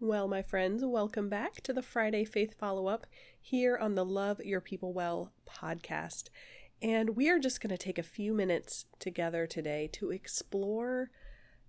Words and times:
Well, 0.00 0.28
my 0.28 0.42
friends, 0.42 0.84
welcome 0.84 1.28
back 1.28 1.60
to 1.62 1.72
the 1.72 1.82
Friday 1.82 2.24
Faith 2.24 2.54
Follow 2.56 2.86
Up 2.86 3.04
here 3.40 3.76
on 3.76 3.96
the 3.96 4.04
Love 4.04 4.38
Your 4.38 4.60
People 4.60 4.92
Well 4.92 5.32
podcast. 5.44 6.28
And 6.80 7.16
we 7.16 7.28
are 7.28 7.40
just 7.40 7.60
going 7.60 7.76
to 7.76 7.76
take 7.76 7.98
a 7.98 8.04
few 8.04 8.32
minutes 8.32 8.84
together 9.00 9.44
today 9.44 9.90
to 9.94 10.12
explore 10.12 11.10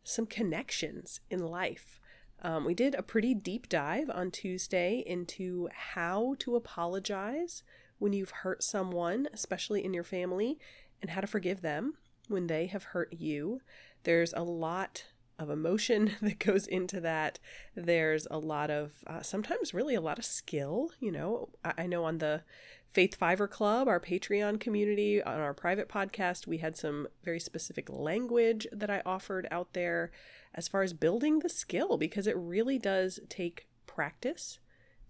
some 0.04 0.28
connections 0.28 1.22
in 1.32 1.40
life. 1.40 2.00
Um, 2.44 2.66
we 2.66 2.76
did 2.76 2.94
a 2.94 3.02
pretty 3.02 3.34
deep 3.34 3.68
dive 3.68 4.12
on 4.14 4.30
Tuesday 4.30 5.04
into 5.08 5.68
how 5.74 6.36
to 6.38 6.56
apologize 6.56 7.64
when 7.98 8.14
you've 8.14 8.30
hurt 8.30 8.62
someone, 8.62 9.28
especially 9.34 9.84
in 9.84 9.92
your 9.92 10.04
family, 10.04 10.60
and 11.02 11.10
how 11.10 11.22
to 11.22 11.26
forgive 11.26 11.62
them 11.62 11.96
when 12.28 12.46
they 12.46 12.68
have 12.68 12.84
hurt 12.84 13.12
you. 13.12 13.62
There's 14.04 14.34
a 14.34 14.44
lot 14.44 15.06
of 15.40 15.50
emotion 15.50 16.12
that 16.22 16.40
goes 16.40 16.68
into 16.68 17.00
that. 17.02 17.40
There's 17.76 18.28
a 18.30 18.38
lot 18.38 18.70
of, 18.70 18.92
uh, 19.08 19.22
sometimes 19.22 19.74
really 19.74 19.96
a 19.96 20.02
lot 20.02 20.20
of 20.20 20.26
skill. 20.26 20.92
You 21.00 21.12
know, 21.12 21.50
I, 21.64 21.74
I 21.80 21.88
know 21.88 22.04
on 22.04 22.20
the 22.20 22.44
Faith 22.92 23.16
Fiver 23.16 23.48
Club, 23.48 23.88
our 23.88 24.00
Patreon 24.00 24.60
community, 24.60 25.22
on 25.22 25.40
our 25.40 25.54
private 25.54 25.88
podcast, 25.88 26.48
we 26.48 26.58
had 26.58 26.76
some 26.76 27.08
very 27.24 27.40
specific 27.40 27.88
language 27.90 28.68
that 28.72 28.90
I 28.90 29.02
offered 29.06 29.48
out 29.52 29.74
there 29.74 30.12
as 30.56 30.68
far 30.68 30.82
as 30.82 30.94
building 30.94 31.40
the 31.40 31.50
skill 31.50 31.98
because 31.98 32.26
it 32.26 32.36
really 32.36 32.80
does 32.80 33.20
take 33.30 33.68
practice 33.86 34.60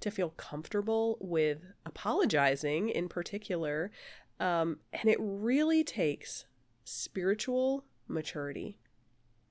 to 0.01 0.11
feel 0.11 0.31
comfortable 0.31 1.17
with 1.21 1.59
apologizing 1.85 2.89
in 2.89 3.07
particular. 3.07 3.91
Um, 4.39 4.79
and 4.93 5.09
it 5.09 5.17
really 5.19 5.83
takes 5.83 6.45
spiritual 6.83 7.85
maturity. 8.07 8.79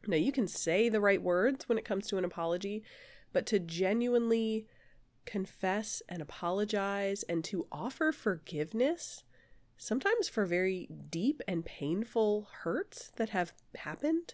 Now, 0.09 0.17
you 0.17 0.33
can 0.33 0.49
say 0.49 0.89
the 0.89 1.03
right 1.03 1.23
words 1.23 1.69
when 1.69 1.77
it 1.77 1.85
comes 1.85 2.07
to 2.09 2.17
an 2.17 2.25
apology, 2.25 2.83
but 3.33 3.45
to 3.47 3.59
genuinely 3.59 4.67
confess 5.27 6.03
and 6.09 6.23
apologize 6.23 7.23
and 7.25 7.45
to 7.45 7.67
offer 7.71 8.11
forgiveness, 8.11 9.23
sometimes 9.77 10.27
for 10.29 10.47
very 10.47 10.89
deep 11.11 11.43
and 11.47 11.63
painful 11.63 12.49
hurts 12.63 13.13
that 13.17 13.29
have 13.29 13.53
happened, 13.77 14.33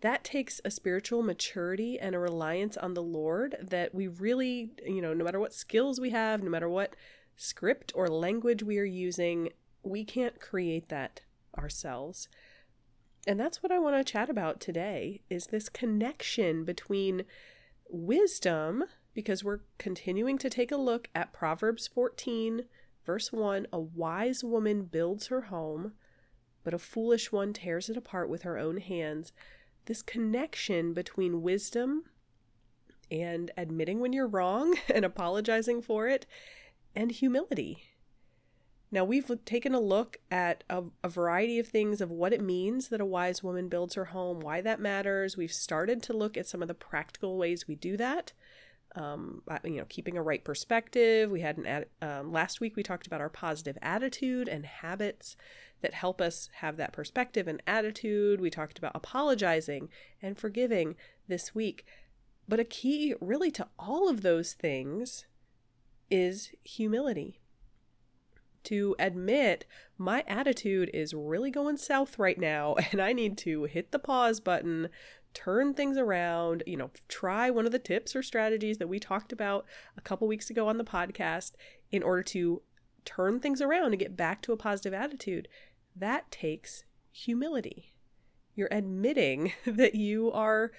that 0.00 0.24
takes 0.24 0.62
a 0.64 0.70
spiritual 0.70 1.22
maturity 1.22 1.98
and 1.98 2.14
a 2.14 2.18
reliance 2.18 2.78
on 2.78 2.94
the 2.94 3.02
Lord 3.02 3.56
that 3.60 3.94
we 3.94 4.08
really, 4.08 4.70
you 4.84 5.02
know, 5.02 5.12
no 5.12 5.24
matter 5.24 5.40
what 5.40 5.52
skills 5.52 6.00
we 6.00 6.10
have, 6.10 6.42
no 6.42 6.50
matter 6.50 6.68
what 6.68 6.96
script 7.36 7.92
or 7.94 8.08
language 8.08 8.62
we 8.62 8.78
are 8.78 8.84
using, 8.84 9.50
we 9.82 10.04
can't 10.04 10.40
create 10.40 10.88
that 10.88 11.20
ourselves. 11.58 12.28
And 13.26 13.40
that's 13.40 13.62
what 13.62 13.72
I 13.72 13.78
want 13.78 13.96
to 13.96 14.12
chat 14.12 14.30
about 14.30 14.60
today 14.60 15.22
is 15.28 15.46
this 15.46 15.68
connection 15.68 16.64
between 16.64 17.24
wisdom 17.88 18.84
because 19.14 19.42
we're 19.42 19.60
continuing 19.78 20.38
to 20.38 20.50
take 20.50 20.70
a 20.70 20.76
look 20.76 21.08
at 21.14 21.32
Proverbs 21.32 21.88
14, 21.88 22.66
verse 23.04 23.32
1 23.32 23.66
A 23.72 23.80
wise 23.80 24.44
woman 24.44 24.84
builds 24.84 25.26
her 25.26 25.42
home, 25.42 25.94
but 26.62 26.74
a 26.74 26.78
foolish 26.78 27.32
one 27.32 27.52
tears 27.52 27.88
it 27.88 27.96
apart 27.96 28.28
with 28.28 28.42
her 28.42 28.58
own 28.58 28.76
hands. 28.76 29.32
This 29.86 30.02
connection 30.02 30.92
between 30.92 31.42
wisdom 31.42 32.04
and 33.10 33.50
admitting 33.56 34.00
when 34.00 34.12
you're 34.12 34.26
wrong 34.28 34.76
and 34.94 35.04
apologizing 35.04 35.82
for 35.82 36.06
it, 36.06 36.26
and 36.94 37.10
humility. 37.10 37.84
Now, 38.92 39.04
we've 39.04 39.30
taken 39.44 39.74
a 39.74 39.80
look 39.80 40.18
at 40.30 40.62
a, 40.70 40.84
a, 41.02 41.08
variety 41.08 41.58
of 41.58 41.66
things 41.66 42.00
of 42.00 42.10
what 42.10 42.32
it 42.32 42.40
means 42.40 42.88
that 42.88 43.00
a 43.00 43.04
wise 43.04 43.42
woman 43.42 43.68
builds 43.68 43.94
her 43.94 44.06
home, 44.06 44.38
why 44.38 44.60
that 44.60 44.80
matters. 44.80 45.36
We've 45.36 45.52
started 45.52 46.02
to 46.04 46.16
look 46.16 46.36
at 46.36 46.46
some 46.46 46.62
of 46.62 46.68
the 46.68 46.74
practical 46.74 47.36
ways 47.36 47.66
we 47.66 47.74
do 47.74 47.96
that 47.96 48.32
um, 48.96 49.42
you 49.64 49.76
know, 49.76 49.84
keeping 49.88 50.16
a 50.16 50.22
right 50.22 50.42
perspective. 50.42 51.30
We 51.30 51.42
had 51.42 51.58
an 51.58 51.66
ad, 51.66 51.86
um, 52.00 52.32
last 52.32 52.60
week 52.60 52.76
we 52.76 52.82
talked 52.82 53.06
about 53.06 53.20
our 53.20 53.28
positive 53.28 53.76
attitude 53.82 54.48
and 54.48 54.64
habits 54.64 55.36
that 55.82 55.92
help 55.92 56.20
us 56.20 56.48
have 56.60 56.78
that 56.78 56.92
perspective 56.92 57.46
and 57.46 57.62
attitude. 57.66 58.40
We 58.40 58.48
talked 58.48 58.78
about 58.78 58.92
apologizing 58.94 59.90
and 60.22 60.38
forgiving 60.38 60.96
this 61.28 61.54
week. 61.54 61.84
But 62.48 62.60
a 62.60 62.64
key 62.64 63.14
really 63.20 63.50
to 63.52 63.68
all 63.78 64.08
of 64.08 64.22
those 64.22 64.54
things 64.54 65.26
is 66.10 66.52
humility. 66.64 67.40
To 68.66 68.96
admit 68.98 69.64
my 69.96 70.24
attitude 70.26 70.90
is 70.92 71.14
really 71.14 71.52
going 71.52 71.76
south 71.76 72.18
right 72.18 72.36
now 72.36 72.74
and 72.90 73.00
I 73.00 73.12
need 73.12 73.38
to 73.38 73.64
hit 73.64 73.92
the 73.92 74.00
pause 74.00 74.40
button, 74.40 74.88
turn 75.34 75.72
things 75.72 75.96
around, 75.96 76.64
you 76.66 76.76
know, 76.76 76.90
try 77.08 77.48
one 77.48 77.66
of 77.66 77.70
the 77.70 77.78
tips 77.78 78.16
or 78.16 78.24
strategies 78.24 78.78
that 78.78 78.88
we 78.88 78.98
talked 78.98 79.32
about 79.32 79.66
a 79.96 80.00
couple 80.00 80.26
weeks 80.26 80.50
ago 80.50 80.66
on 80.66 80.78
the 80.78 80.84
podcast 80.84 81.52
in 81.92 82.02
order 82.02 82.24
to 82.24 82.60
turn 83.04 83.38
things 83.38 83.62
around 83.62 83.92
and 83.92 84.00
get 84.00 84.16
back 84.16 84.42
to 84.42 84.52
a 84.52 84.56
positive 84.56 84.92
attitude. 84.92 85.46
That 85.94 86.28
takes 86.32 86.82
humility. 87.12 87.92
You're 88.56 88.68
admitting 88.72 89.52
that 89.64 89.94
you 89.94 90.32
are 90.32 90.72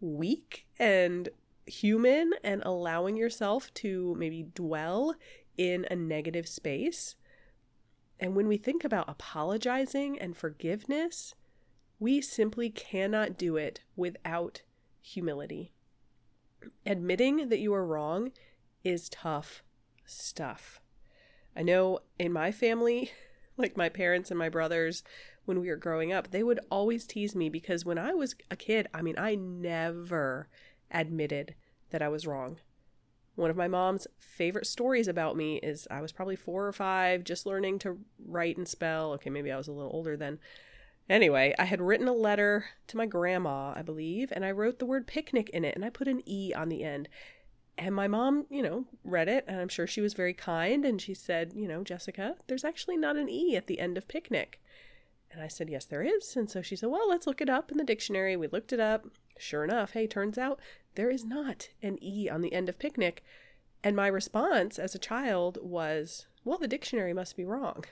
weak 0.00 0.66
and 0.76 1.28
human 1.66 2.32
and 2.42 2.62
allowing 2.64 3.16
yourself 3.16 3.72
to 3.74 4.16
maybe 4.18 4.42
dwell 4.42 5.14
in 5.56 5.86
a 5.88 5.94
negative 5.94 6.48
space. 6.48 7.14
And 8.20 8.34
when 8.34 8.48
we 8.48 8.56
think 8.56 8.84
about 8.84 9.08
apologizing 9.08 10.18
and 10.18 10.36
forgiveness, 10.36 11.34
we 11.98 12.20
simply 12.20 12.70
cannot 12.70 13.38
do 13.38 13.56
it 13.56 13.80
without 13.96 14.62
humility. 15.00 15.72
Admitting 16.84 17.48
that 17.48 17.60
you 17.60 17.72
are 17.74 17.86
wrong 17.86 18.32
is 18.82 19.08
tough 19.08 19.62
stuff. 20.04 20.80
I 21.56 21.62
know 21.62 22.00
in 22.18 22.32
my 22.32 22.50
family, 22.50 23.12
like 23.56 23.76
my 23.76 23.88
parents 23.88 24.30
and 24.30 24.38
my 24.38 24.48
brothers, 24.48 25.02
when 25.44 25.60
we 25.60 25.68
were 25.68 25.76
growing 25.76 26.12
up, 26.12 26.30
they 26.30 26.42
would 26.42 26.60
always 26.70 27.06
tease 27.06 27.34
me 27.34 27.48
because 27.48 27.84
when 27.84 27.98
I 27.98 28.14
was 28.14 28.34
a 28.50 28.56
kid, 28.56 28.86
I 28.92 29.02
mean, 29.02 29.16
I 29.18 29.34
never 29.34 30.48
admitted 30.90 31.54
that 31.90 32.02
I 32.02 32.08
was 32.08 32.26
wrong. 32.26 32.58
One 33.38 33.50
of 33.50 33.56
my 33.56 33.68
mom's 33.68 34.08
favorite 34.18 34.66
stories 34.66 35.06
about 35.06 35.36
me 35.36 35.58
is 35.58 35.86
I 35.92 36.00
was 36.00 36.10
probably 36.10 36.34
four 36.34 36.66
or 36.66 36.72
five, 36.72 37.22
just 37.22 37.46
learning 37.46 37.78
to 37.80 37.98
write 38.26 38.56
and 38.56 38.66
spell. 38.66 39.12
Okay, 39.12 39.30
maybe 39.30 39.52
I 39.52 39.56
was 39.56 39.68
a 39.68 39.72
little 39.72 39.92
older 39.94 40.16
then. 40.16 40.40
Anyway, 41.08 41.54
I 41.56 41.64
had 41.64 41.80
written 41.80 42.08
a 42.08 42.12
letter 42.12 42.64
to 42.88 42.96
my 42.96 43.06
grandma, 43.06 43.74
I 43.76 43.82
believe, 43.82 44.32
and 44.32 44.44
I 44.44 44.50
wrote 44.50 44.80
the 44.80 44.86
word 44.86 45.06
picnic 45.06 45.50
in 45.50 45.64
it 45.64 45.76
and 45.76 45.84
I 45.84 45.90
put 45.90 46.08
an 46.08 46.20
E 46.26 46.52
on 46.52 46.68
the 46.68 46.82
end. 46.82 47.08
And 47.78 47.94
my 47.94 48.08
mom, 48.08 48.46
you 48.50 48.60
know, 48.60 48.86
read 49.04 49.28
it 49.28 49.44
and 49.46 49.60
I'm 49.60 49.68
sure 49.68 49.86
she 49.86 50.00
was 50.00 50.14
very 50.14 50.34
kind 50.34 50.84
and 50.84 51.00
she 51.00 51.14
said, 51.14 51.52
you 51.54 51.68
know, 51.68 51.84
Jessica, 51.84 52.34
there's 52.48 52.64
actually 52.64 52.96
not 52.96 53.16
an 53.16 53.28
E 53.28 53.54
at 53.54 53.68
the 53.68 53.78
end 53.78 53.96
of 53.96 54.08
picnic. 54.08 54.60
And 55.30 55.40
I 55.40 55.46
said, 55.46 55.70
yes, 55.70 55.84
there 55.84 56.02
is. 56.02 56.34
And 56.34 56.50
so 56.50 56.60
she 56.60 56.74
said, 56.74 56.88
well, 56.88 57.08
let's 57.08 57.26
look 57.28 57.40
it 57.40 57.48
up 57.48 57.70
in 57.70 57.78
the 57.78 57.84
dictionary. 57.84 58.36
We 58.36 58.48
looked 58.48 58.72
it 58.72 58.80
up. 58.80 59.06
Sure 59.38 59.62
enough, 59.62 59.92
hey, 59.92 60.08
turns 60.08 60.36
out 60.38 60.58
there 60.98 61.10
is 61.10 61.24
not 61.24 61.68
an 61.80 61.96
E 62.02 62.28
on 62.28 62.40
the 62.40 62.52
end 62.52 62.68
of 62.68 62.76
picnic. 62.76 63.22
And 63.84 63.94
my 63.94 64.08
response 64.08 64.80
as 64.80 64.96
a 64.96 64.98
child 64.98 65.56
was, 65.62 66.26
well, 66.44 66.58
the 66.58 66.66
dictionary 66.66 67.12
must 67.12 67.36
be 67.36 67.44
wrong 67.44 67.84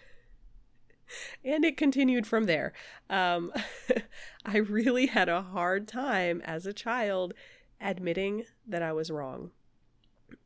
and 1.44 1.64
it 1.64 1.76
continued 1.76 2.26
from 2.26 2.47
there. 2.47 2.73
Um, 3.08 3.53
I 4.44 4.56
really 4.56 5.06
had 5.06 5.29
a 5.29 5.41
hard 5.41 5.87
time 5.87 6.43
as 6.44 6.67
a 6.67 6.73
child 6.73 7.32
admitting 7.81 8.43
that 8.67 8.82
I 8.82 8.93
was 8.93 9.09
wrong. 9.09 9.52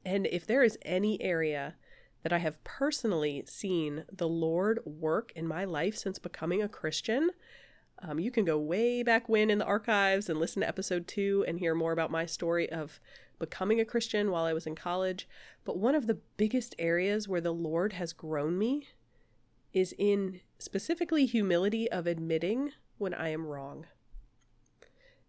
And 0.04 0.26
if 0.26 0.46
there 0.46 0.62
is 0.62 0.76
any 0.82 1.18
area 1.22 1.76
that 2.22 2.32
I 2.34 2.38
have 2.40 2.62
personally 2.62 3.42
seen 3.46 4.04
the 4.12 4.28
Lord 4.28 4.80
work 4.84 5.32
in 5.34 5.48
my 5.48 5.64
life 5.64 5.96
since 5.96 6.18
becoming 6.18 6.60
a 6.60 6.68
Christian, 6.68 7.30
um, 8.02 8.18
you 8.18 8.30
can 8.30 8.44
go 8.44 8.58
way 8.58 9.02
back 9.02 9.28
when 9.28 9.50
in 9.50 9.58
the 9.58 9.64
archives 9.64 10.28
and 10.28 10.38
listen 10.38 10.60
to 10.60 10.68
episode 10.68 11.06
two 11.06 11.44
and 11.46 11.58
hear 11.58 11.74
more 11.74 11.92
about 11.92 12.10
my 12.10 12.24
story 12.26 12.70
of 12.70 13.00
becoming 13.38 13.80
a 13.80 13.84
Christian 13.84 14.30
while 14.30 14.44
I 14.44 14.52
was 14.52 14.66
in 14.66 14.74
college. 14.74 15.28
But 15.64 15.78
one 15.78 15.94
of 15.94 16.06
the 16.06 16.18
biggest 16.36 16.74
areas 16.78 17.28
where 17.28 17.40
the 17.40 17.52
Lord 17.52 17.94
has 17.94 18.12
grown 18.12 18.58
me 18.58 18.88
is 19.72 19.94
in 19.98 20.40
specifically 20.58 21.26
humility 21.26 21.90
of 21.90 22.06
admitting 22.06 22.72
when 22.98 23.14
I 23.14 23.28
am 23.28 23.46
wrong. 23.46 23.86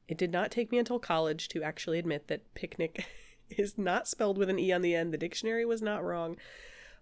It 0.07 0.17
did 0.17 0.31
not 0.31 0.51
take 0.51 0.71
me 0.71 0.77
until 0.77 0.99
college 0.99 1.47
to 1.49 1.63
actually 1.63 1.99
admit 1.99 2.27
that 2.27 2.53
picnic 2.53 3.05
is 3.49 3.77
not 3.77 4.07
spelled 4.07 4.37
with 4.37 4.49
an 4.49 4.59
E 4.59 4.71
on 4.71 4.81
the 4.81 4.95
end. 4.95 5.13
The 5.13 5.17
dictionary 5.17 5.65
was 5.65 5.81
not 5.81 6.03
wrong. 6.03 6.37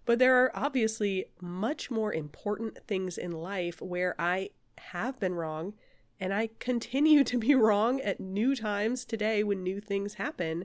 But 0.06 0.18
there 0.18 0.36
are 0.36 0.50
obviously 0.54 1.26
much 1.40 1.90
more 1.90 2.12
important 2.12 2.78
things 2.86 3.18
in 3.18 3.32
life 3.32 3.80
where 3.82 4.14
I 4.18 4.50
have 4.78 5.18
been 5.20 5.34
wrong 5.34 5.74
and 6.20 6.34
I 6.34 6.50
continue 6.58 7.24
to 7.30 7.38
be 7.38 7.54
wrong 7.54 8.00
at 8.00 8.20
new 8.20 8.54
times 8.54 9.04
today 9.04 9.42
when 9.42 9.62
new 9.62 9.80
things 9.80 10.14
happen. 10.14 10.64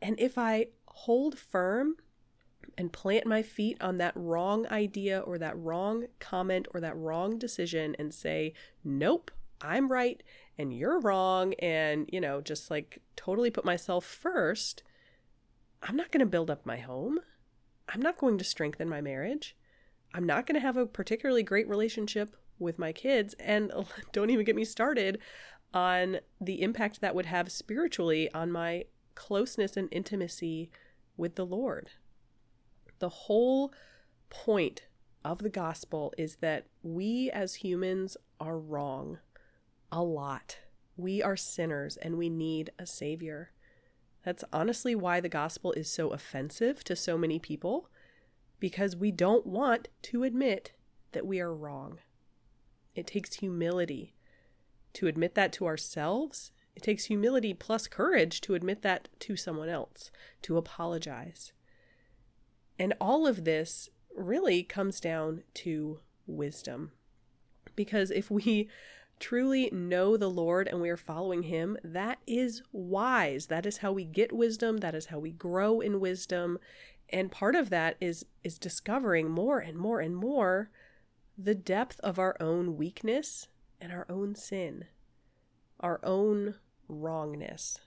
And 0.00 0.18
if 0.18 0.38
I 0.38 0.68
hold 0.86 1.38
firm 1.38 1.96
and 2.78 2.92
plant 2.92 3.26
my 3.26 3.42
feet 3.42 3.76
on 3.80 3.98
that 3.98 4.14
wrong 4.16 4.66
idea 4.68 5.20
or 5.20 5.38
that 5.38 5.58
wrong 5.58 6.06
comment 6.18 6.66
or 6.72 6.80
that 6.80 6.96
wrong 6.96 7.38
decision 7.38 7.94
and 7.98 8.12
say, 8.12 8.54
nope, 8.82 9.30
I'm 9.60 9.90
right 9.90 10.22
and 10.56 10.72
you're 10.72 11.00
wrong, 11.00 11.54
and, 11.54 12.08
you 12.12 12.20
know, 12.20 12.40
just 12.40 12.70
like 12.70 13.00
totally 13.16 13.50
put 13.50 13.64
myself 13.64 14.04
first, 14.04 14.82
I'm 15.82 15.96
not 15.96 16.12
going 16.12 16.20
to 16.20 16.26
build 16.26 16.50
up 16.50 16.64
my 16.64 16.76
home. 16.76 17.18
I'm 17.88 18.00
not 18.00 18.18
going 18.18 18.38
to 18.38 18.44
strengthen 18.44 18.88
my 18.88 19.00
marriage. 19.00 19.56
I'm 20.14 20.24
not 20.24 20.46
going 20.46 20.54
to 20.54 20.60
have 20.60 20.76
a 20.76 20.86
particularly 20.86 21.42
great 21.42 21.68
relationship 21.68 22.36
with 22.58 22.78
my 22.78 22.92
kids. 22.92 23.34
And 23.40 23.72
don't 24.12 24.30
even 24.30 24.44
get 24.44 24.56
me 24.56 24.64
started 24.64 25.18
on 25.72 26.18
the 26.40 26.62
impact 26.62 27.00
that 27.00 27.14
would 27.14 27.26
have 27.26 27.50
spiritually 27.50 28.32
on 28.32 28.50
my 28.50 28.84
closeness 29.14 29.76
and 29.76 29.88
intimacy 29.90 30.70
with 31.16 31.34
the 31.34 31.46
Lord. 31.46 31.90
The 33.00 33.08
whole 33.08 33.72
point 34.30 34.82
of 35.24 35.38
the 35.38 35.48
gospel 35.48 36.12
is 36.18 36.36
that 36.36 36.66
we 36.82 37.30
as 37.30 37.56
humans 37.56 38.16
are 38.40 38.58
wrong 38.58 39.18
a 39.90 40.02
lot. 40.02 40.58
We 40.96 41.22
are 41.22 41.36
sinners 41.36 41.96
and 41.96 42.16
we 42.16 42.28
need 42.28 42.70
a 42.78 42.86
savior. 42.86 43.50
That's 44.24 44.44
honestly 44.52 44.94
why 44.94 45.20
the 45.20 45.28
gospel 45.28 45.72
is 45.72 45.90
so 45.90 46.10
offensive 46.10 46.84
to 46.84 46.96
so 46.96 47.18
many 47.18 47.38
people, 47.38 47.88
because 48.58 48.96
we 48.96 49.10
don't 49.10 49.46
want 49.46 49.88
to 50.02 50.22
admit 50.22 50.72
that 51.12 51.26
we 51.26 51.40
are 51.40 51.54
wrong. 51.54 51.98
It 52.94 53.06
takes 53.06 53.34
humility 53.34 54.14
to 54.94 55.06
admit 55.06 55.34
that 55.34 55.52
to 55.54 55.66
ourselves. 55.66 56.52
It 56.76 56.82
takes 56.82 57.04
humility 57.04 57.54
plus 57.54 57.86
courage 57.86 58.40
to 58.42 58.54
admit 58.54 58.82
that 58.82 59.08
to 59.20 59.36
someone 59.36 59.68
else, 59.68 60.10
to 60.42 60.56
apologize. 60.56 61.52
And 62.78 62.94
all 63.00 63.26
of 63.26 63.44
this 63.44 63.88
really 64.14 64.62
comes 64.62 65.00
down 65.00 65.42
to 65.54 66.00
wisdom. 66.26 66.92
Because 67.76 68.10
if 68.10 68.30
we 68.30 68.68
truly 69.20 69.70
know 69.72 70.16
the 70.16 70.30
Lord 70.30 70.68
and 70.68 70.80
we 70.80 70.90
are 70.90 70.96
following 70.96 71.44
Him, 71.44 71.76
that 71.82 72.18
is 72.26 72.62
wise. 72.72 73.46
That 73.46 73.66
is 73.66 73.78
how 73.78 73.92
we 73.92 74.04
get 74.04 74.32
wisdom. 74.32 74.78
That 74.78 74.94
is 74.94 75.06
how 75.06 75.18
we 75.18 75.32
grow 75.32 75.80
in 75.80 76.00
wisdom. 76.00 76.58
And 77.10 77.30
part 77.30 77.54
of 77.54 77.70
that 77.70 77.96
is 78.00 78.24
is 78.42 78.58
discovering 78.58 79.30
more 79.30 79.58
and 79.58 79.76
more 79.76 80.00
and 80.00 80.16
more 80.16 80.70
the 81.36 81.54
depth 81.54 82.00
of 82.00 82.18
our 82.18 82.36
own 82.40 82.76
weakness 82.76 83.48
and 83.80 83.92
our 83.92 84.06
own 84.08 84.34
sin, 84.34 84.86
our 85.80 86.00
own 86.02 86.54
wrongness. 86.88 87.78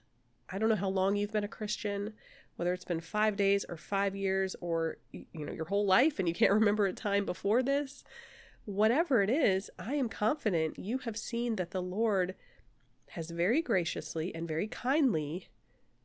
I 0.50 0.58
don't 0.58 0.68
know 0.68 0.76
how 0.76 0.88
long 0.88 1.16
you've 1.16 1.32
been 1.32 1.44
a 1.44 1.48
Christian, 1.48 2.14
whether 2.56 2.72
it's 2.72 2.84
been 2.84 3.00
5 3.00 3.36
days 3.36 3.64
or 3.68 3.76
5 3.76 4.16
years 4.16 4.56
or 4.60 4.98
you 5.12 5.46
know 5.46 5.52
your 5.52 5.66
whole 5.66 5.86
life 5.86 6.18
and 6.18 6.28
you 6.28 6.34
can't 6.34 6.52
remember 6.60 6.86
a 6.86 6.92
time 6.92 7.24
before 7.24 7.62
this 7.62 8.04
whatever 8.68 9.22
it 9.22 9.30
is, 9.30 9.70
I 9.78 9.94
am 9.94 10.10
confident 10.10 10.78
you 10.78 10.98
have 10.98 11.16
seen 11.16 11.56
that 11.56 11.70
the 11.70 11.80
Lord 11.80 12.34
has 13.12 13.30
very 13.30 13.62
graciously 13.62 14.34
and 14.34 14.46
very 14.46 14.68
kindly 14.68 15.48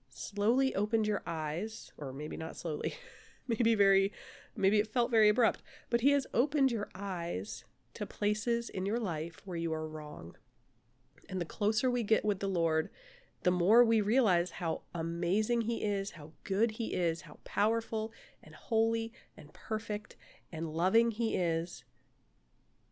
slowly 0.10 0.74
opened 0.74 1.06
your 1.06 1.24
eyes, 1.28 1.92
or 1.98 2.14
maybe 2.14 2.38
not 2.38 2.56
slowly, 2.56 2.96
maybe 3.48 3.76
very, 3.76 4.12
maybe 4.56 4.80
it 4.80 4.88
felt 4.88 5.12
very 5.12 5.30
abrupt, 5.30 5.62
but 5.90 6.02
He 6.02 6.12
has 6.12 6.28
opened 6.34 6.72
your 6.72 6.90
eyes 6.96 7.64
to 7.94 8.06
places 8.06 8.70
in 8.70 8.86
your 8.86 9.00
life 9.00 9.42
where 9.46 9.58
you 9.58 9.74
are 9.74 9.88
wrong. 9.88 10.36
And 11.30 11.40
the 11.40 11.46
closer 11.46 11.90
we 11.90 12.04
get 12.04 12.26
with 12.26 12.40
the 12.40 12.48
Lord, 12.48 12.90
the 13.44 13.52
more 13.52 13.84
we 13.84 14.02
realize 14.02 14.52
how 14.52 14.82
amazing 14.94 15.62
He 15.62 15.84
is, 15.84 16.12
how 16.12 16.32
good 16.44 16.72
He 16.72 16.94
is, 16.94 17.22
how 17.22 17.40
powerful 17.44 18.12
and 18.42 18.56
holy 18.56 19.12
and 19.38 19.54
perfect 19.54 20.16
and 20.52 20.74
loving 20.74 21.12
He 21.12 21.36
is, 21.36 21.84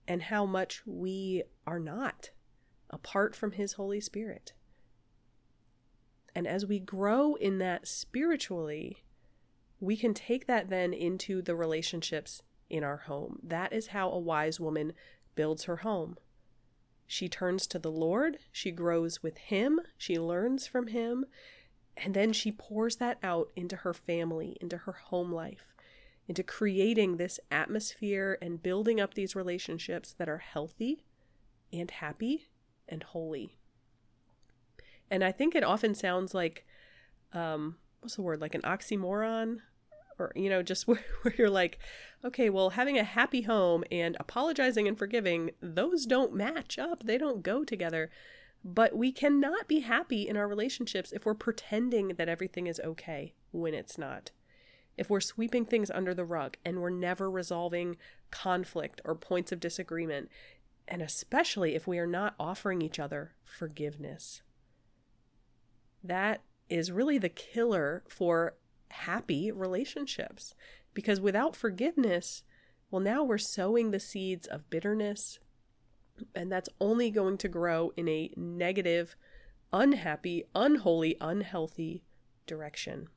and 0.07 0.23
how 0.23 0.45
much 0.45 0.83
we 0.85 1.43
are 1.65 1.79
not 1.79 2.31
apart 2.89 3.35
from 3.35 3.53
His 3.53 3.73
Holy 3.73 4.01
Spirit. 4.01 4.53
And 6.35 6.47
as 6.47 6.65
we 6.65 6.79
grow 6.79 7.35
in 7.35 7.57
that 7.59 7.87
spiritually, 7.87 9.03
we 9.81 9.97
can 9.97 10.13
take 10.13 10.47
that 10.47 10.69
then 10.69 10.93
into 10.93 11.41
the 11.41 11.55
relationships 11.55 12.41
in 12.69 12.83
our 12.83 12.97
home. 12.97 13.39
That 13.43 13.73
is 13.73 13.87
how 13.87 14.09
a 14.09 14.19
wise 14.19 14.59
woman 14.59 14.93
builds 15.35 15.65
her 15.65 15.77
home. 15.77 16.17
She 17.05 17.27
turns 17.27 17.67
to 17.67 17.79
the 17.79 17.91
Lord, 17.91 18.37
she 18.53 18.71
grows 18.71 19.21
with 19.21 19.37
Him, 19.37 19.81
she 19.97 20.17
learns 20.17 20.65
from 20.65 20.87
Him, 20.87 21.25
and 21.97 22.13
then 22.13 22.31
she 22.31 22.53
pours 22.53 22.95
that 22.97 23.17
out 23.21 23.49
into 23.57 23.75
her 23.77 23.93
family, 23.93 24.55
into 24.61 24.77
her 24.77 24.93
home 24.93 25.33
life 25.33 25.71
into 26.31 26.43
creating 26.43 27.17
this 27.17 27.41
atmosphere 27.51 28.37
and 28.41 28.63
building 28.63 29.01
up 29.01 29.13
these 29.13 29.35
relationships 29.35 30.13
that 30.17 30.29
are 30.29 30.37
healthy 30.37 31.03
and 31.73 31.91
happy 31.91 32.47
and 32.87 33.03
holy. 33.03 33.57
And 35.09 35.25
I 35.25 35.33
think 35.33 35.55
it 35.55 35.63
often 35.65 35.93
sounds 35.93 36.33
like, 36.33 36.65
um, 37.33 37.75
what's 37.99 38.15
the 38.15 38.21
word, 38.21 38.39
like 38.39 38.55
an 38.55 38.61
oxymoron? 38.61 39.57
Or, 40.21 40.31
you 40.35 40.49
know, 40.49 40.63
just 40.63 40.87
where, 40.87 41.03
where 41.21 41.33
you're 41.37 41.49
like, 41.49 41.79
okay, 42.23 42.49
well, 42.49 42.71
having 42.71 42.97
a 42.97 43.03
happy 43.03 43.41
home 43.41 43.83
and 43.91 44.15
apologizing 44.19 44.87
and 44.87 44.97
forgiving, 44.97 45.51
those 45.61 46.05
don't 46.05 46.33
match 46.33 46.77
up. 46.77 47.03
They 47.03 47.17
don't 47.17 47.43
go 47.43 47.63
together. 47.63 48.09
But 48.63 48.95
we 48.95 49.11
cannot 49.11 49.67
be 49.67 49.79
happy 49.79 50.27
in 50.27 50.37
our 50.37 50.47
relationships 50.47 51.11
if 51.11 51.25
we're 51.25 51.33
pretending 51.33 52.09
that 52.09 52.29
everything 52.29 52.67
is 52.67 52.79
okay 52.81 53.33
when 53.51 53.73
it's 53.73 53.97
not 53.97 54.31
if 54.97 55.09
we're 55.09 55.19
sweeping 55.19 55.65
things 55.65 55.89
under 55.89 56.13
the 56.13 56.25
rug 56.25 56.57
and 56.65 56.79
we're 56.79 56.89
never 56.89 57.29
resolving 57.29 57.97
conflict 58.29 59.01
or 59.03 59.15
points 59.15 59.51
of 59.51 59.59
disagreement, 59.59 60.29
and 60.87 61.01
especially 61.01 61.75
if 61.75 61.87
we 61.87 61.97
are 61.97 62.07
not 62.07 62.35
offering 62.39 62.81
each 62.81 62.99
other 62.99 63.33
forgiveness. 63.43 64.41
That 66.03 66.41
is 66.69 66.91
really 66.91 67.17
the 67.17 67.29
killer 67.29 68.03
for 68.07 68.53
happy 68.91 69.51
relationships 69.51 70.53
because 70.93 71.19
without 71.19 71.55
forgiveness, 71.55 72.43
well, 72.89 73.01
now 73.01 73.23
we're 73.23 73.37
sowing 73.37 73.91
the 73.91 73.99
seeds 73.99 74.47
of 74.47 74.69
bitterness, 74.69 75.39
and 76.35 76.51
that's 76.51 76.69
only 76.79 77.09
going 77.09 77.37
to 77.37 77.47
grow 77.47 77.93
in 77.95 78.07
a 78.09 78.31
negative, 78.35 79.15
unhappy, 79.71 80.43
unholy, 80.53 81.15
unhealthy 81.21 82.03
direction. 82.45 83.07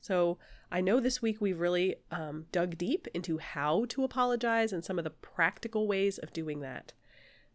So 0.00 0.38
I 0.70 0.80
know 0.80 1.00
this 1.00 1.22
week 1.22 1.40
we've 1.40 1.60
really 1.60 1.96
um, 2.10 2.46
dug 2.52 2.76
deep 2.76 3.06
into 3.14 3.38
how 3.38 3.84
to 3.90 4.04
apologize 4.04 4.72
and 4.72 4.84
some 4.84 4.98
of 4.98 5.04
the 5.04 5.10
practical 5.10 5.86
ways 5.86 6.18
of 6.18 6.32
doing 6.32 6.60
that. 6.60 6.92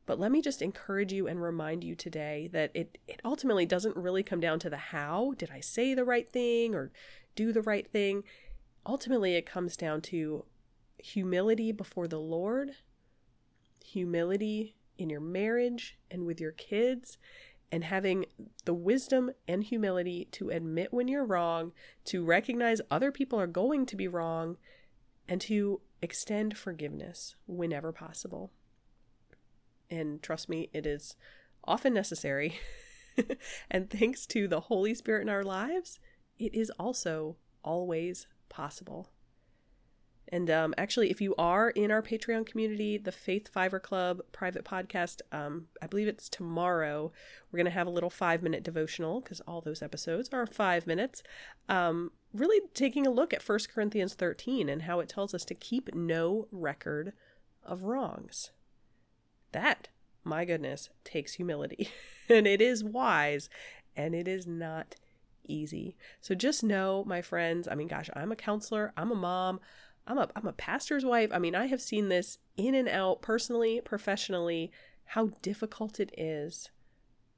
But 0.05 0.19
let 0.19 0.31
me 0.31 0.41
just 0.41 0.61
encourage 0.61 1.13
you 1.13 1.27
and 1.27 1.41
remind 1.41 1.83
you 1.83 1.95
today 1.95 2.49
that 2.51 2.71
it, 2.73 2.97
it 3.07 3.21
ultimately 3.23 3.65
doesn't 3.65 3.95
really 3.95 4.23
come 4.23 4.39
down 4.39 4.59
to 4.59 4.69
the 4.69 4.77
how. 4.77 5.33
Did 5.37 5.49
I 5.51 5.61
say 5.61 5.93
the 5.93 6.03
right 6.03 6.29
thing 6.29 6.75
or 6.75 6.91
do 7.35 7.53
the 7.53 7.61
right 7.61 7.89
thing? 7.89 8.23
Ultimately, 8.85 9.35
it 9.35 9.45
comes 9.45 9.77
down 9.77 10.01
to 10.01 10.45
humility 10.97 11.71
before 11.71 12.07
the 12.07 12.19
Lord, 12.19 12.71
humility 13.83 14.75
in 14.97 15.09
your 15.09 15.21
marriage 15.21 15.97
and 16.11 16.25
with 16.25 16.41
your 16.41 16.51
kids, 16.51 17.17
and 17.71 17.85
having 17.85 18.25
the 18.65 18.73
wisdom 18.73 19.31
and 19.47 19.63
humility 19.63 20.27
to 20.31 20.49
admit 20.49 20.93
when 20.93 21.07
you're 21.07 21.25
wrong, 21.25 21.71
to 22.05 22.23
recognize 22.23 22.81
other 22.91 23.11
people 23.11 23.39
are 23.39 23.47
going 23.47 23.85
to 23.85 23.95
be 23.95 24.07
wrong, 24.07 24.57
and 25.27 25.39
to 25.41 25.79
extend 26.01 26.57
forgiveness 26.57 27.35
whenever 27.47 27.91
possible. 27.91 28.51
And 29.93 30.21
trust 30.23 30.49
me, 30.49 30.69
it 30.73 30.85
is 30.85 31.15
often 31.63 31.93
necessary. 31.93 32.59
and 33.71 33.89
thanks 33.89 34.25
to 34.27 34.47
the 34.47 34.61
Holy 34.61 34.93
Spirit 34.95 35.21
in 35.21 35.29
our 35.29 35.43
lives, 35.43 35.99
it 36.39 36.53
is 36.55 36.71
also 36.79 37.37
always 37.63 38.27
possible. 38.49 39.09
And 40.29 40.49
um, 40.49 40.73
actually, 40.79 41.11
if 41.11 41.21
you 41.21 41.35
are 41.37 41.69
in 41.69 41.91
our 41.91 42.01
Patreon 42.01 42.47
community, 42.47 42.97
the 42.97 43.11
Faith 43.11 43.49
Fiver 43.49 43.79
Club 43.79 44.21
private 44.31 44.65
podcast, 44.65 45.21
um, 45.31 45.67
I 45.79 45.85
believe 45.85 46.07
it's 46.07 46.27
tomorrow. 46.27 47.11
We're 47.51 47.57
going 47.57 47.65
to 47.65 47.71
have 47.71 47.85
a 47.85 47.91
little 47.91 48.09
five 48.09 48.41
minute 48.41 48.63
devotional 48.63 49.21
because 49.21 49.41
all 49.41 49.61
those 49.61 49.83
episodes 49.83 50.29
are 50.33 50.47
five 50.47 50.87
minutes. 50.87 51.21
Um, 51.69 52.13
really 52.33 52.67
taking 52.73 53.05
a 53.05 53.11
look 53.11 53.31
at 53.31 53.47
1 53.47 53.59
Corinthians 53.71 54.15
13 54.15 54.69
and 54.69 54.83
how 54.83 55.01
it 55.01 55.09
tells 55.09 55.35
us 55.35 55.45
to 55.45 55.53
keep 55.53 55.93
no 55.93 56.47
record 56.51 57.13
of 57.63 57.83
wrongs. 57.83 58.49
That, 59.53 59.87
my 60.23 60.45
goodness, 60.45 60.89
takes 61.03 61.33
humility. 61.33 61.89
and 62.29 62.45
it 62.45 62.61
is 62.61 62.83
wise 62.83 63.49
and 63.95 64.13
it 64.13 64.27
is 64.27 64.45
not 64.45 64.95
easy. 65.45 65.95
So 66.21 66.35
just 66.35 66.63
know, 66.63 67.03
my 67.05 67.21
friends, 67.21 67.67
I 67.69 67.75
mean, 67.75 67.87
gosh, 67.87 68.09
I'm 68.15 68.31
a 68.31 68.35
counselor, 68.35 68.93
I'm 68.97 69.11
a 69.11 69.15
mom, 69.15 69.59
I'm 70.05 70.17
a 70.17 70.29
I'm 70.35 70.47
a 70.47 70.53
pastor's 70.53 71.05
wife. 71.05 71.29
I 71.31 71.39
mean, 71.39 71.55
I 71.55 71.67
have 71.67 71.81
seen 71.81 72.09
this 72.09 72.37
in 72.57 72.75
and 72.75 72.89
out 72.89 73.21
personally, 73.21 73.81
professionally, 73.83 74.71
how 75.05 75.27
difficult 75.41 75.99
it 75.99 76.13
is 76.17 76.69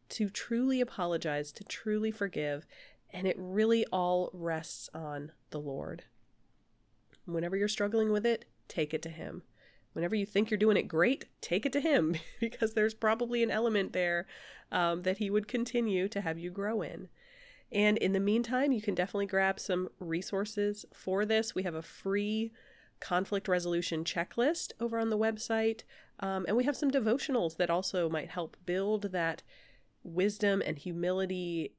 to 0.09 0.29
truly 0.29 0.81
apologize, 0.81 1.51
to 1.53 1.63
truly 1.63 2.11
forgive, 2.11 2.65
and 3.11 3.27
it 3.27 3.35
really 3.37 3.85
all 3.91 4.29
rests 4.33 4.89
on 4.93 5.31
the 5.51 5.59
Lord. 5.59 6.03
Whenever 7.25 7.55
you're 7.55 7.67
struggling 7.67 8.11
with 8.11 8.25
it, 8.25 8.45
take 8.67 8.93
it 8.93 9.01
to 9.03 9.09
him. 9.09 9.43
Whenever 9.95 10.13
you 10.13 10.25
think 10.25 10.51
you're 10.51 10.57
doing 10.57 10.75
it 10.75 10.89
great, 10.89 11.23
take 11.39 11.65
it 11.65 11.71
to 11.71 11.79
him 11.79 12.17
because 12.41 12.73
there's 12.73 12.93
probably 12.93 13.41
an 13.41 13.49
element 13.49 13.93
there 13.93 14.27
um, 14.69 15.01
that 15.01 15.19
he 15.19 15.29
would 15.29 15.47
continue 15.47 16.09
to 16.09 16.19
have 16.19 16.37
you 16.37 16.51
grow 16.51 16.81
in. 16.81 17.07
And 17.71 17.97
in 17.97 18.11
the 18.11 18.19
meantime, 18.19 18.73
you 18.73 18.81
can 18.81 18.93
definitely 18.93 19.25
grab 19.25 19.57
some 19.57 19.87
resources 19.99 20.85
for 20.93 21.25
this. 21.25 21.55
We 21.55 21.63
have 21.63 21.75
a 21.75 21.81
free 21.81 22.51
conflict 22.99 23.47
resolution 23.47 24.03
checklist 24.03 24.73
over 24.81 24.99
on 24.99 25.09
the 25.09 25.17
website. 25.17 25.83
Um, 26.19 26.45
and 26.45 26.57
we 26.57 26.65
have 26.65 26.75
some 26.75 26.91
devotionals 26.91 27.55
that 27.55 27.69
also 27.69 28.09
might 28.09 28.29
help 28.29 28.57
build 28.65 29.13
that 29.13 29.43
wisdom 30.03 30.61
and 30.65 30.77
humility 30.77 31.73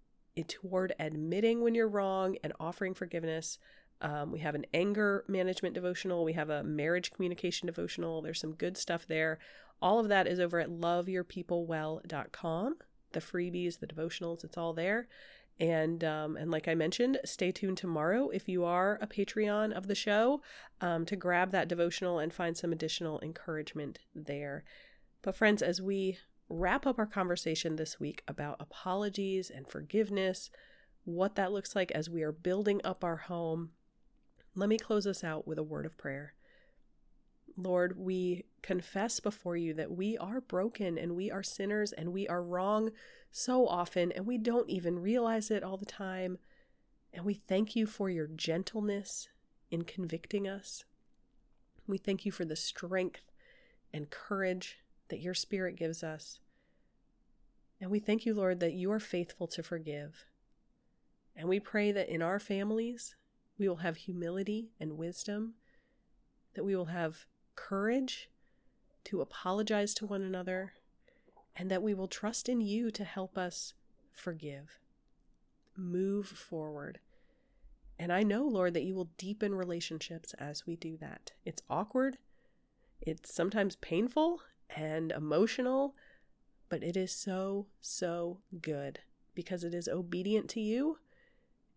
toward 0.48 0.94
admitting 0.98 1.62
when 1.62 1.74
you're 1.74 1.88
wrong 1.88 2.36
and 2.42 2.54
offering 2.58 2.94
forgiveness. 2.94 3.58
Um, 4.00 4.32
we 4.32 4.40
have 4.40 4.54
an 4.54 4.66
anger 4.74 5.24
management 5.28 5.74
devotional. 5.74 6.24
We 6.24 6.34
have 6.34 6.50
a 6.50 6.62
marriage 6.62 7.12
communication 7.12 7.66
devotional. 7.66 8.22
There's 8.22 8.40
some 8.40 8.52
good 8.52 8.76
stuff 8.76 9.06
there. 9.06 9.38
All 9.80 9.98
of 9.98 10.08
that 10.08 10.26
is 10.26 10.40
over 10.40 10.60
at 10.60 10.70
loveyourpeoplewell.com. 10.70 12.76
The 13.12 13.20
freebies, 13.20 13.78
the 13.78 13.86
devotionals, 13.86 14.44
it's 14.44 14.58
all 14.58 14.72
there. 14.72 15.08
And 15.58 16.04
um, 16.04 16.36
and 16.36 16.50
like 16.50 16.68
I 16.68 16.74
mentioned, 16.74 17.18
stay 17.24 17.50
tuned 17.50 17.78
tomorrow 17.78 18.28
if 18.28 18.46
you 18.46 18.64
are 18.64 18.98
a 19.00 19.06
Patreon 19.06 19.72
of 19.72 19.86
the 19.86 19.94
show 19.94 20.42
um, 20.82 21.06
to 21.06 21.16
grab 21.16 21.50
that 21.52 21.68
devotional 21.68 22.18
and 22.18 22.32
find 22.32 22.56
some 22.56 22.72
additional 22.72 23.20
encouragement 23.20 24.00
there. 24.14 24.64
But 25.22 25.34
friends, 25.34 25.62
as 25.62 25.80
we 25.80 26.18
wrap 26.48 26.86
up 26.86 26.98
our 26.98 27.06
conversation 27.06 27.76
this 27.76 27.98
week 27.98 28.22
about 28.28 28.56
apologies 28.60 29.50
and 29.50 29.66
forgiveness, 29.66 30.50
what 31.04 31.36
that 31.36 31.52
looks 31.52 31.74
like 31.74 31.90
as 31.92 32.10
we 32.10 32.22
are 32.22 32.32
building 32.32 32.80
up 32.84 33.02
our 33.02 33.16
home, 33.16 33.70
let 34.56 34.68
me 34.68 34.78
close 34.78 35.06
us 35.06 35.22
out 35.22 35.46
with 35.46 35.58
a 35.58 35.62
word 35.62 35.86
of 35.86 35.98
prayer. 35.98 36.32
Lord, 37.58 37.98
we 37.98 38.44
confess 38.62 39.20
before 39.20 39.56
you 39.56 39.74
that 39.74 39.92
we 39.92 40.16
are 40.18 40.40
broken 40.40 40.98
and 40.98 41.14
we 41.14 41.30
are 41.30 41.42
sinners 41.42 41.92
and 41.92 42.12
we 42.12 42.26
are 42.26 42.42
wrong 42.42 42.90
so 43.30 43.68
often 43.68 44.10
and 44.12 44.26
we 44.26 44.38
don't 44.38 44.68
even 44.68 44.98
realize 44.98 45.50
it 45.50 45.62
all 45.62 45.76
the 45.76 45.86
time. 45.86 46.38
And 47.12 47.24
we 47.24 47.34
thank 47.34 47.76
you 47.76 47.86
for 47.86 48.10
your 48.10 48.26
gentleness 48.26 49.28
in 49.70 49.82
convicting 49.82 50.48
us. 50.48 50.84
We 51.86 51.98
thank 51.98 52.24
you 52.24 52.32
for 52.32 52.44
the 52.44 52.56
strength 52.56 53.30
and 53.92 54.10
courage 54.10 54.78
that 55.08 55.20
your 55.20 55.34
Spirit 55.34 55.76
gives 55.76 56.02
us. 56.02 56.40
And 57.80 57.90
we 57.90 57.98
thank 57.98 58.24
you, 58.26 58.34
Lord, 58.34 58.60
that 58.60 58.72
you 58.72 58.90
are 58.90 59.00
faithful 59.00 59.46
to 59.48 59.62
forgive. 59.62 60.24
And 61.34 61.48
we 61.48 61.60
pray 61.60 61.92
that 61.92 62.08
in 62.08 62.22
our 62.22 62.40
families, 62.40 63.14
we 63.58 63.68
will 63.68 63.76
have 63.76 63.96
humility 63.96 64.70
and 64.78 64.98
wisdom, 64.98 65.54
that 66.54 66.64
we 66.64 66.76
will 66.76 66.86
have 66.86 67.26
courage 67.54 68.28
to 69.04 69.20
apologize 69.20 69.94
to 69.94 70.06
one 70.06 70.22
another, 70.22 70.74
and 71.54 71.70
that 71.70 71.82
we 71.82 71.94
will 71.94 72.08
trust 72.08 72.48
in 72.48 72.60
you 72.60 72.90
to 72.90 73.04
help 73.04 73.38
us 73.38 73.74
forgive, 74.12 74.78
move 75.76 76.26
forward. 76.26 76.98
And 77.98 78.12
I 78.12 78.22
know, 78.22 78.44
Lord, 78.44 78.74
that 78.74 78.82
you 78.82 78.94
will 78.94 79.10
deepen 79.16 79.54
relationships 79.54 80.34
as 80.34 80.66
we 80.66 80.76
do 80.76 80.98
that. 80.98 81.32
It's 81.44 81.62
awkward, 81.70 82.18
it's 83.00 83.34
sometimes 83.34 83.76
painful 83.76 84.40
and 84.74 85.12
emotional, 85.12 85.94
but 86.68 86.82
it 86.82 86.96
is 86.96 87.12
so, 87.12 87.66
so 87.80 88.40
good 88.60 89.00
because 89.34 89.64
it 89.64 89.72
is 89.72 89.88
obedient 89.88 90.48
to 90.50 90.60
you 90.60 90.98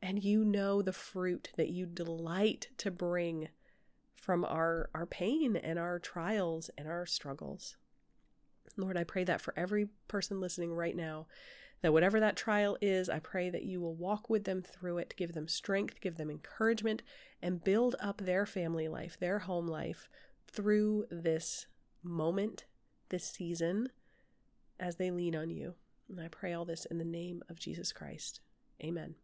and 0.01 0.24
you 0.24 0.46
know 0.46 0.82
the 0.82 0.94
fruit 0.94 1.50
that 1.58 1.70
you 1.70 1.86
delight 1.86 2.70
to 2.77 2.91
bring 2.91 3.50
from 4.15 4.46
our, 4.46 4.89
our 4.94 5.06
pain 5.06 5.56
and 5.56 5.79
our 5.79 6.00
trials 6.00 6.70
and 6.77 6.88
our 6.88 7.06
struggles. 7.06 7.77
Lord, 8.77 8.98
I 8.98 9.03
pray 9.03 9.24
that 9.25 9.41
for 9.41 9.53
every 9.58 9.88
person 10.08 10.39
listening 10.39 10.74
right 10.74 10.96
now, 10.96 11.27
that 11.82 11.94
whatever 11.94 12.20
that 12.20 12.36
trial 12.36 12.77
is, 12.82 13.10
I 13.10 13.20
pray 13.20 13.50
that 13.50 13.63
you 13.63 13.79
will 13.79 13.96
walk 13.96 14.29
with 14.29 14.44
them 14.44 14.62
through 14.62 14.98
it, 15.00 15.13
give 15.18 15.34
them 15.34 15.48
strength, 15.48 16.01
give 16.01 16.18
them 16.18 16.29
encouragement, 16.29 17.01
and 17.41 17.63
build 17.63 17.96
up 18.01 18.20
their 18.20 18.46
family 18.46 18.88
life, 18.88 19.18
their 19.18 19.39
home 19.39 19.68
life 19.68 20.10
through 20.51 21.06
this 21.10 21.68
moment, 22.03 22.65
this 23.10 23.24
season, 23.24 23.89
as 24.79 24.98
they 24.98 25.12
lean 25.12 25.36
on 25.36 25.50
you. 25.50 25.75
And 26.10 26.20
I 26.20 26.27
pray 26.27 26.53
all 26.53 26.65
this 26.65 26.86
in 26.86 26.98
the 26.98 27.06
name 27.06 27.41
of 27.50 27.60
Jesus 27.60 27.91
Christ. 27.91 28.41
Amen. 28.84 29.15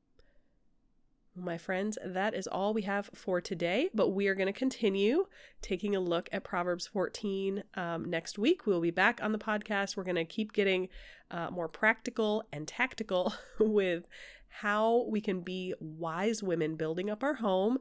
My 1.37 1.57
friends, 1.57 1.97
that 2.03 2.33
is 2.33 2.47
all 2.47 2.73
we 2.73 2.83
have 2.83 3.09
for 3.13 3.41
today, 3.41 3.89
but 3.93 4.09
we 4.09 4.27
are 4.27 4.35
going 4.35 4.47
to 4.47 4.57
continue 4.57 5.27
taking 5.61 5.93
a 5.93 5.99
look 5.99 6.29
at 6.31 6.45
Proverbs 6.45 6.87
14 6.87 7.61
um, 7.75 8.09
next 8.09 8.39
week. 8.39 8.65
We'll 8.65 8.79
be 8.79 8.89
back 8.89 9.19
on 9.21 9.33
the 9.33 9.37
podcast. 9.37 9.97
We're 9.97 10.05
going 10.05 10.15
to 10.15 10.23
keep 10.23 10.53
getting 10.53 10.87
uh, 11.29 11.49
more 11.51 11.67
practical 11.67 12.45
and 12.53 12.65
tactical 12.65 13.33
with 13.59 14.07
how 14.47 15.05
we 15.09 15.19
can 15.19 15.41
be 15.41 15.73
wise 15.77 16.41
women 16.41 16.77
building 16.77 17.09
up 17.09 17.21
our 17.21 17.35
home 17.35 17.79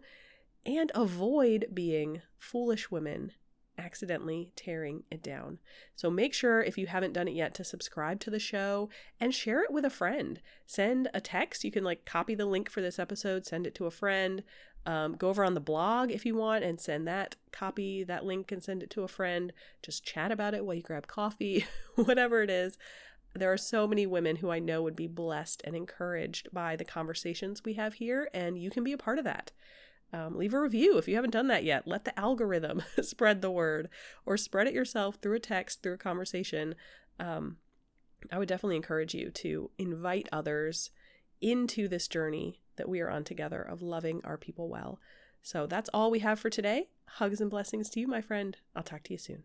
and 0.67 0.91
avoid 0.93 1.67
being 1.73 2.23
foolish 2.37 2.91
women 2.91 3.31
accidentally 3.79 4.51
tearing 4.57 5.05
it 5.11 5.23
down. 5.23 5.59
So 5.97 6.11
make 6.11 6.35
sure, 6.35 6.63
if 6.63 6.79
you 6.79 6.87
haven't 6.87 7.13
done 7.13 7.29
it 7.29 7.35
yet, 7.35 7.55
to 7.55 7.65
subscribe 7.65 8.21
to 8.21 8.31
the 8.31 8.39
show 8.39 8.89
and 9.21 9.35
share 9.35 9.63
it 9.63 9.73
with 9.73 9.85
a 9.85 9.91
friend. 9.91 10.41
Send 10.67 11.09
a 11.15 11.21
text. 11.21 11.65
You 11.65 11.71
can 11.71 11.85
like 11.85 12.05
copy 12.05 12.35
the 12.35 12.47
link 12.47 12.71
for 12.71 12.81
this 12.81 12.99
episode, 12.99 13.47
send 13.47 13.67
it 13.67 13.75
to 13.77 13.87
a 13.87 13.91
friend. 13.91 14.43
Um, 14.87 15.17
go 15.17 15.31
over 15.31 15.45
on 15.45 15.55
the 15.55 15.61
blog 15.61 16.11
if 16.11 16.27
you 16.27 16.35
want 16.35 16.63
and 16.63 16.79
send 16.79 17.09
that 17.09 17.37
copy, 17.53 18.05
that 18.05 18.25
link, 18.25 18.53
and 18.53 18.63
send 18.63 18.83
it 18.83 18.91
to 18.91 19.03
a 19.03 19.09
friend. 19.09 19.53
Just 19.83 20.05
chat 20.05 20.31
about 20.31 20.53
it 20.53 20.65
while 20.65 20.75
you 20.75 20.83
grab 20.83 21.07
coffee, 21.07 21.67
whatever 21.95 22.43
it 22.43 22.51
is. 22.51 22.77
There 23.35 23.53
are 23.53 23.59
so 23.59 23.89
many 23.89 24.07
women 24.07 24.37
who 24.37 24.51
I 24.51 24.61
know 24.61 24.83
would 24.83 24.95
be 24.95 25.09
blessed 25.09 25.63
and 25.65 25.75
encouraged 25.75 26.49
by 26.53 26.77
the 26.77 26.85
conversations 26.85 27.65
we 27.65 27.73
have 27.75 27.95
here, 27.95 28.29
and 28.33 28.59
you 28.59 28.71
can 28.71 28.85
be 28.85 28.93
a 28.93 28.99
part 28.99 29.19
of 29.19 29.25
that 29.25 29.51
um, 30.13 30.37
leave 30.37 30.55
a 30.55 30.61
review 30.61 30.99
if 30.99 31.09
you 31.09 31.17
haven't 31.17 31.31
done 31.31 31.49
that 31.49 31.65
yet. 31.65 31.87
Let 31.87 32.05
the 32.05 32.19
algorithm 32.19 32.83
spread 33.03 33.43
the 33.43 33.51
word 33.51 33.89
or 34.25 34.37
spread 34.37 34.67
it 34.67 34.75
yourself 34.75 35.17
through 35.17 35.37
a 35.37 35.41
text, 35.41 35.83
through 35.83 35.95
a 35.95 35.99
conversation. 35.99 36.75
Um, 37.19 37.57
I 38.33 38.39
would 38.39 38.49
definitely 38.49 38.77
encourage 38.77 39.15
you 39.15 39.31
to 39.31 39.71
invite 39.79 40.29
others 40.33 40.91
into 41.41 41.89
this 41.89 42.09
journey 42.09 42.61
that 42.77 42.89
we 42.89 43.01
are 43.01 43.11
on 43.11 43.25
together 43.25 43.61
of 43.63 43.83
loving 43.83 44.21
our 44.25 44.37
people 44.37 44.69
well. 44.69 44.99
So 45.43 45.67
that's 45.67 45.91
all 45.93 46.11
we 46.11 46.21
have 46.21 46.41
for 46.41 46.51
today. 46.51 46.89
Hugs 47.07 47.41
and 47.41 47.51
blessings 47.51 47.91
to 47.91 48.01
you, 48.01 48.09
my 48.09 48.21
friend. 48.21 48.57
I'll 48.75 48.83
talk 48.83 49.03
to 49.05 49.13
you 49.13 49.19
soon. 49.19 49.45